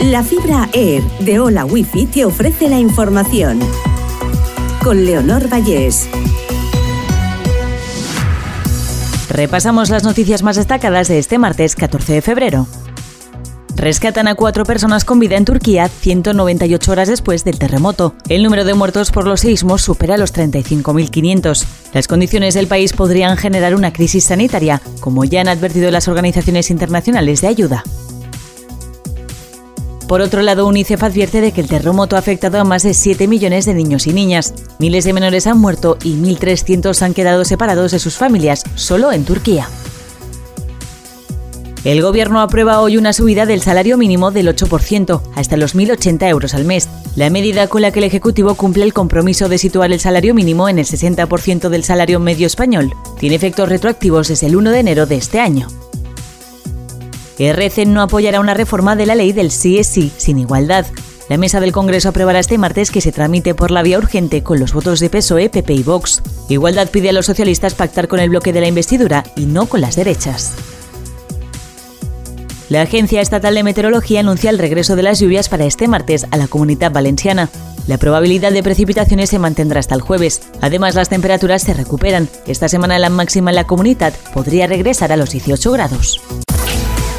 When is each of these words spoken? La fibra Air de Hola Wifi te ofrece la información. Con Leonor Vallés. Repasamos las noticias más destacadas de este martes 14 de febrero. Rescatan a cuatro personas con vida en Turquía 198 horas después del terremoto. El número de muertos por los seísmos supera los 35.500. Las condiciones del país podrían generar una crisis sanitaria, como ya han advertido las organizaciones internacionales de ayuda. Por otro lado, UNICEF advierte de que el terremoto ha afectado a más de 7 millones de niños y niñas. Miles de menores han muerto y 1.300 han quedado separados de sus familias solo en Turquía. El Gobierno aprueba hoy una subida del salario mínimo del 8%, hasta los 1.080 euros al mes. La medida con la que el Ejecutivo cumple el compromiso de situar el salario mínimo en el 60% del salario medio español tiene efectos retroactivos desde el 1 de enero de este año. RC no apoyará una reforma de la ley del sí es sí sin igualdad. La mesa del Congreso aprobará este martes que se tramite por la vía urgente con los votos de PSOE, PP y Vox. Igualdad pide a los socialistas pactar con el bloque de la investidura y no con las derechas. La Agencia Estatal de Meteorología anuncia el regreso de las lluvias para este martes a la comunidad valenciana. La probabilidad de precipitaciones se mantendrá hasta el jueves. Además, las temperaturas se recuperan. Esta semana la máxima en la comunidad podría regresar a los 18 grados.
La 0.00 0.22
fibra 0.22 0.68
Air 0.74 1.02
de 1.20 1.40
Hola 1.40 1.64
Wifi 1.64 2.04
te 2.04 2.26
ofrece 2.26 2.68
la 2.68 2.78
información. 2.78 3.58
Con 4.84 5.06
Leonor 5.06 5.50
Vallés. 5.50 6.06
Repasamos 9.30 9.88
las 9.88 10.04
noticias 10.04 10.42
más 10.42 10.56
destacadas 10.56 11.08
de 11.08 11.18
este 11.18 11.38
martes 11.38 11.74
14 11.76 12.12
de 12.12 12.22
febrero. 12.22 12.66
Rescatan 13.74 14.28
a 14.28 14.34
cuatro 14.34 14.64
personas 14.64 15.06
con 15.06 15.18
vida 15.18 15.38
en 15.38 15.46
Turquía 15.46 15.88
198 15.88 16.92
horas 16.92 17.08
después 17.08 17.42
del 17.44 17.58
terremoto. 17.58 18.14
El 18.28 18.42
número 18.42 18.66
de 18.66 18.74
muertos 18.74 19.10
por 19.10 19.26
los 19.26 19.40
seísmos 19.40 19.80
supera 19.80 20.18
los 20.18 20.34
35.500. 20.34 21.64
Las 21.94 22.06
condiciones 22.06 22.52
del 22.52 22.66
país 22.66 22.92
podrían 22.92 23.38
generar 23.38 23.74
una 23.74 23.94
crisis 23.94 24.24
sanitaria, 24.24 24.82
como 25.00 25.24
ya 25.24 25.40
han 25.40 25.48
advertido 25.48 25.90
las 25.90 26.06
organizaciones 26.06 26.70
internacionales 26.70 27.40
de 27.40 27.48
ayuda. 27.48 27.82
Por 30.08 30.20
otro 30.20 30.42
lado, 30.42 30.66
UNICEF 30.66 31.02
advierte 31.02 31.40
de 31.40 31.50
que 31.52 31.60
el 31.60 31.68
terremoto 31.68 32.14
ha 32.14 32.20
afectado 32.20 32.60
a 32.60 32.64
más 32.64 32.84
de 32.84 32.94
7 32.94 33.26
millones 33.26 33.66
de 33.66 33.74
niños 33.74 34.06
y 34.06 34.12
niñas. 34.12 34.54
Miles 34.78 35.04
de 35.04 35.12
menores 35.12 35.46
han 35.48 35.58
muerto 35.58 35.98
y 36.04 36.14
1.300 36.14 37.02
han 37.02 37.12
quedado 37.12 37.44
separados 37.44 37.90
de 37.90 37.98
sus 37.98 38.16
familias 38.16 38.62
solo 38.76 39.10
en 39.10 39.24
Turquía. 39.24 39.68
El 41.82 42.02
Gobierno 42.02 42.40
aprueba 42.40 42.80
hoy 42.80 42.96
una 42.96 43.12
subida 43.12 43.46
del 43.46 43.62
salario 43.62 43.96
mínimo 43.96 44.32
del 44.32 44.48
8%, 44.48 45.20
hasta 45.36 45.56
los 45.56 45.76
1.080 45.76 46.28
euros 46.28 46.54
al 46.54 46.64
mes. 46.64 46.88
La 47.14 47.30
medida 47.30 47.68
con 47.68 47.82
la 47.82 47.92
que 47.92 48.00
el 48.00 48.04
Ejecutivo 48.04 48.56
cumple 48.56 48.82
el 48.84 48.92
compromiso 48.92 49.48
de 49.48 49.58
situar 49.58 49.92
el 49.92 50.00
salario 50.00 50.34
mínimo 50.34 50.68
en 50.68 50.80
el 50.80 50.84
60% 50.84 51.68
del 51.68 51.84
salario 51.84 52.18
medio 52.18 52.46
español 52.46 52.92
tiene 53.18 53.36
efectos 53.36 53.68
retroactivos 53.68 54.28
desde 54.28 54.48
el 54.48 54.56
1 54.56 54.70
de 54.70 54.80
enero 54.80 55.06
de 55.06 55.16
este 55.16 55.38
año. 55.38 55.68
RC 57.38 57.86
no 57.86 58.02
apoyará 58.02 58.40
una 58.40 58.54
reforma 58.54 58.96
de 58.96 59.06
la 59.06 59.14
ley 59.14 59.32
del 59.32 59.50
sí 59.50 59.78
es 59.78 59.86
sí 59.86 60.12
sin 60.16 60.38
igualdad. 60.38 60.86
La 61.28 61.38
mesa 61.38 61.60
del 61.60 61.72
Congreso 61.72 62.08
aprobará 62.08 62.38
este 62.38 62.56
martes 62.56 62.90
que 62.90 63.00
se 63.00 63.10
tramite 63.10 63.54
por 63.54 63.70
la 63.70 63.82
vía 63.82 63.98
urgente 63.98 64.42
con 64.42 64.60
los 64.60 64.72
votos 64.72 65.00
de 65.00 65.10
PSOE, 65.10 65.50
PP 65.50 65.74
y 65.74 65.82
Vox. 65.82 66.22
Igualdad 66.48 66.88
pide 66.88 67.10
a 67.10 67.12
los 67.12 67.26
socialistas 67.26 67.74
pactar 67.74 68.06
con 68.06 68.20
el 68.20 68.30
bloque 68.30 68.52
de 68.52 68.60
la 68.60 68.68
investidura 68.68 69.24
y 69.34 69.46
no 69.46 69.66
con 69.66 69.80
las 69.80 69.96
derechas. 69.96 70.52
La 72.68 72.82
Agencia 72.82 73.20
Estatal 73.20 73.54
de 73.54 73.62
Meteorología 73.62 74.20
anuncia 74.20 74.50
el 74.50 74.58
regreso 74.58 74.96
de 74.96 75.02
las 75.02 75.20
lluvias 75.20 75.48
para 75.48 75.64
este 75.64 75.88
martes 75.88 76.26
a 76.30 76.36
la 76.36 76.48
comunidad 76.48 76.92
valenciana. 76.92 77.48
La 77.86 77.98
probabilidad 77.98 78.52
de 78.52 78.62
precipitaciones 78.62 79.30
se 79.30 79.38
mantendrá 79.38 79.78
hasta 79.78 79.94
el 79.94 80.00
jueves. 80.00 80.42
Además, 80.60 80.96
las 80.96 81.08
temperaturas 81.08 81.62
se 81.62 81.74
recuperan. 81.74 82.28
Esta 82.46 82.68
semana 82.68 82.98
la 82.98 83.10
máxima 83.10 83.50
en 83.50 83.56
la 83.56 83.66
comunidad 83.68 84.14
podría 84.34 84.66
regresar 84.66 85.12
a 85.12 85.16
los 85.16 85.30
18 85.30 85.70
grados. 85.70 86.20